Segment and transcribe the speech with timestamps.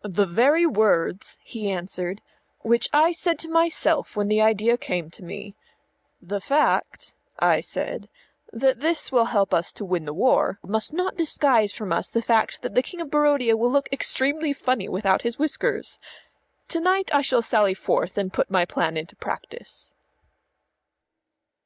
[0.00, 2.22] "The very words," he answered,
[2.60, 5.56] "which I said to myself when the idea came to me.
[6.22, 8.08] 'The fact,' I said,
[8.50, 12.22] 'that this will help us to win the war, must not disguise from us the
[12.22, 15.98] fact that the King of Barodia will look extremely funny without his whiskers.'
[16.68, 19.92] To night I shall sally forth and put my plan into practice."